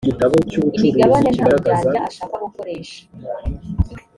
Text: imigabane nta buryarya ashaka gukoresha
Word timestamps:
imigabane 0.77 1.29
nta 1.35 1.45
buryarya 1.51 1.99
ashaka 2.09 2.35
gukoresha 2.43 3.01